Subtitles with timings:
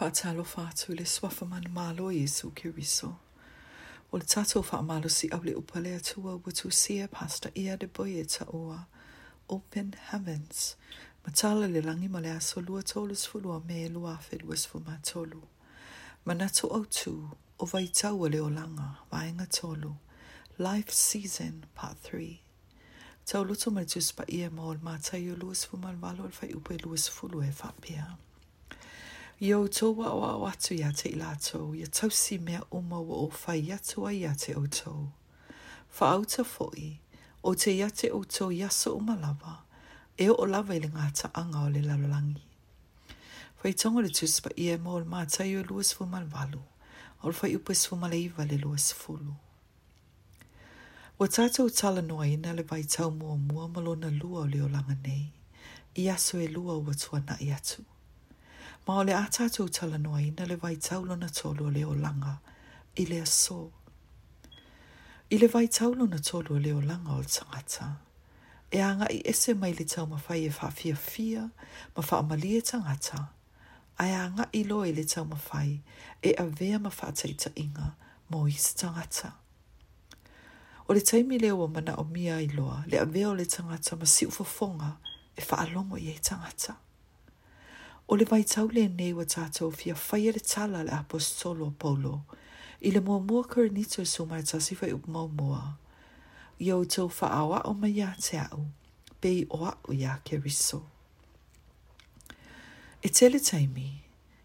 [0.00, 3.08] Faqtalu fatu li swafa man malo jisu kiriso.
[4.12, 7.86] Ultatu faq malu si awli upaletu wa wutu siya pasta iya de
[8.24, 8.86] ta owa.
[9.50, 10.76] Open heavens.
[11.26, 15.42] Matala le langi malea solua tolus fulua me lua fed wasfu matolu.
[16.26, 19.96] Manatu o tu, o vaitawa le olanga, vaenga tolu.
[20.56, 22.38] Life Season Part 3.
[23.26, 28.04] Tau lutu mal tuspa ia maol matayu luas fumal valol fai upe luas e
[29.40, 31.72] Yo to wa wa wa tu ya te la to.
[31.74, 35.12] Ya to si me o ma o fa ya tu a ya te o to.
[35.88, 36.68] Fa au ta fo
[37.42, 39.60] O te ya te o to ya so o ma lava.
[40.18, 42.42] E o lava ili ngata anga o le lalangi.
[43.56, 46.26] Fa i tonga le tus i e mo o ma ta yo luas fu mal
[46.28, 46.60] valu.
[47.24, 49.32] O fa i upes fu mal eiva le luas fulu.
[51.18, 54.46] Wa tata o tala noa i na le vai tau mua mua malona lua o
[54.52, 55.32] le o langa nei.
[56.02, 57.96] I e lua o watua na i e lua o watua na i
[58.86, 61.94] ma o le ata tu tala noa ina le vai taulo na tolu le o
[62.04, 62.32] langa
[62.96, 63.60] i le aso.
[65.30, 67.86] I le vai taulo na tolu le o langa o tangata.
[68.72, 71.42] E anga i ese mai le tau mawhai e whaafia fia
[71.96, 73.18] ma wha amalia e tangata.
[73.98, 75.74] A e anga i lo e le tau mawhai
[76.22, 77.86] e a vea ma whaataita inga
[78.30, 79.28] mo i tangata.
[80.88, 83.44] O le taimi leo o mana o mia i loa le a vea o le
[83.44, 84.90] tangata ma siu fonga,
[85.38, 86.48] e wha alongo i e tangata.
[86.56, 86.89] Tangata.
[88.12, 91.70] O le vai tau le nei wa tato fia faya e le tala le apostolo
[91.70, 92.24] polo.
[92.82, 95.78] I le mua mua kurenito su mai tasi fai up mau mua.
[96.58, 98.66] I au tau fa awa o mai ya te au.
[99.20, 100.82] Be i oa u ya ke riso.
[103.00, 104.02] E tele taimi,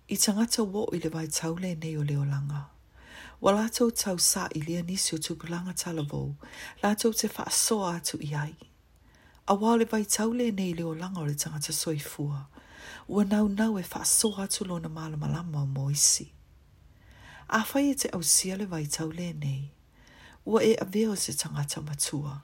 [0.10, 2.70] i tangata wo i le vai tau le nei o leo langa.
[3.42, 6.36] Wa lato tau sa i lia nisi o tupulanga talavo,
[6.84, 8.54] lato te fa soa atu i ai.
[9.48, 12.30] A wale vai tau le nei leo langa o le tangata soifua.
[12.30, 12.48] fua
[13.08, 16.30] ua nau nau e whaaso atu lona malama lama o moisi.
[17.50, 18.22] A whai e te au
[18.58, 19.72] le vai tau le nei,
[20.46, 22.44] ua e aveo se tangata matua,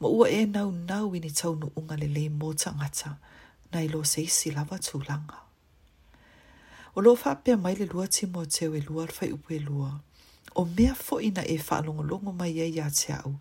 [0.00, 3.10] ma ua e nau nau i ni tau no unga le le mō tangata,
[3.72, 5.38] nai lo se isi lava tūlanga.
[6.96, 9.90] O lo whapea mai le lua timo teo e lua alfai upe lua,
[10.60, 13.38] o mea fo ina e whaalongo longo mai e ia te au,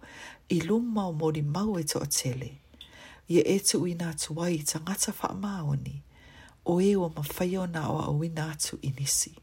[0.49, 2.49] i lumma o mori mau e to o tele,
[3.33, 5.95] e i e etu i nga tuai i tangata wha maoni, ni,
[6.65, 9.35] o e o mawhai o nā awa awi tu inisi.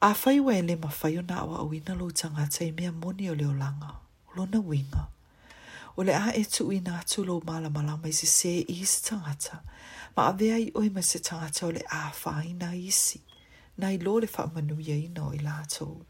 [0.00, 3.28] A whai wa ele mawhai o nā awa awi nā lo tangata i mea moni
[3.30, 3.96] o leo langa,
[4.36, 5.06] lo na winga.
[5.96, 9.08] O le a e tu i nā lo mala mala mai se se i se
[9.10, 9.60] tangata,
[10.16, 13.20] ma a vea i oi mai se tangata o le a whai nā isi,
[13.78, 16.04] nā i lo le wha manu ia o i lātou.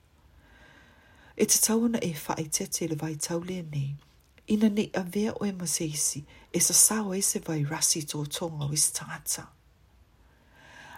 [1.37, 3.97] E te tau e wha i tete le vai tau le nei,
[4.47, 8.65] Ina ne a vea oe maseisi e sa sao e se vai rasi tō tonga
[8.65, 9.47] o is tangata.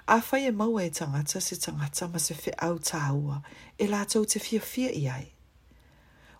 [0.09, 3.43] A fai e maua e tangata se tangata ma se fe au tā ua
[3.79, 5.27] e lātou te fia fia i ai.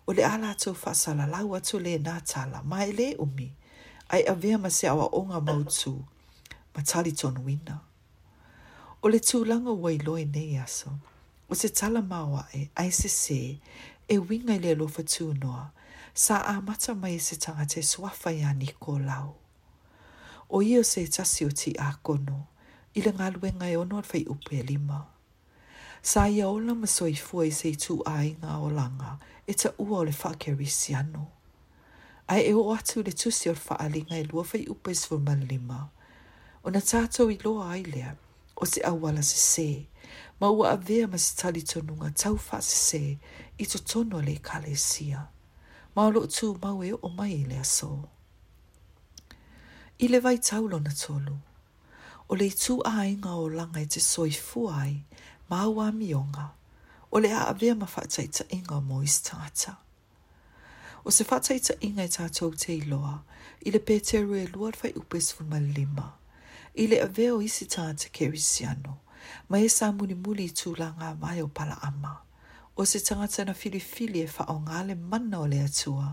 [0.07, 3.51] O le a lātou whasala lau atu le nā tala ma e le umi
[4.09, 5.93] ai a vea ma se awa onga mautu
[6.75, 7.79] ma tali tonu ina.
[9.05, 10.97] O le tūlanga wai loe nei aso
[11.49, 13.41] o se tala maua e ai se se
[14.09, 15.71] e winga i le lofa tūnoa noa
[16.17, 19.29] sa a mata mai se tanga te suafa ia Nikolau.
[20.49, 22.39] O ia se tasi o ti a kono,
[22.97, 24.99] i le ngalue ngai ono fai upe e lima.
[26.09, 29.11] Sa ia ola masoi fuai se tu a inga o langa,
[29.47, 31.23] e ta ua o le whakeri siano.
[32.31, 35.79] Ai e o atu le tusi o whaalinga e lua fai upe e sfuma lima.
[36.65, 38.11] O na tātou i loa ailea,
[38.55, 39.69] o se awala se se,
[40.39, 43.03] ma ua a vea ma se tali tonunga tau fa se se,
[43.59, 44.77] i to tono le kalesia.
[44.77, 45.29] sia
[45.95, 47.91] maolo tu mau e o mai le so.
[50.03, 51.35] I le vai taulo na tolu,
[52.31, 54.93] o le i tu ainga o langa e te soi fuai,
[55.51, 56.45] mau a mionga,
[57.13, 59.73] o le a avea mawhataita inga mo is tata.
[61.05, 63.15] O se whataita inga i tātou te iloa,
[63.65, 66.07] i le pēteru e luar fai upes fuma lima,
[66.81, 68.93] i le avea o isi tāta kerisiano,
[69.49, 72.13] ma e sa muli muli i tūlanga mai o pala ama
[72.77, 76.07] o se tangata na filifili e whao ngā le mana o le atua,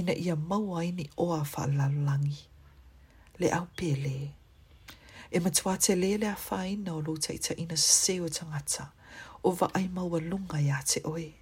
[0.00, 2.46] ina ia maua ini o a wha lalangi.
[3.38, 4.30] Le au pele.
[5.30, 8.86] E matua te lele a wha ina o lota i ta ina seo tangata,
[9.44, 11.32] o wa ai maua lunga ia te oe.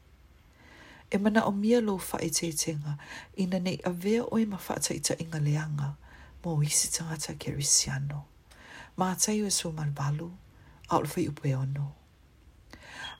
[1.14, 2.98] E mana o mia lo wha i te tenga,
[3.36, 5.94] ina nei a vea oe ma wha ta i ta inga leanga,
[6.44, 8.24] mo i se tangata ke risiano.
[8.98, 10.32] Mātai o e su malbalu,
[10.90, 11.28] au lwha i upe ono.
[11.28, 11.92] Mātai o e su malbalu, au lwha i upe ono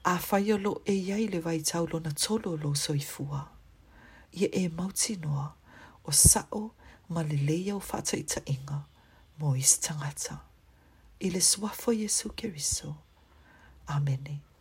[0.05, 3.47] a whaiolo e iai le vai taulo na tolo lo soifua.
[4.35, 5.53] Ia e mauti noa
[6.03, 6.73] o sao
[7.09, 8.83] ma le leia o whata i inga
[9.39, 10.39] mo is tangata.
[11.21, 12.95] I le suafo Jesu keriso.
[13.87, 14.52] Amene.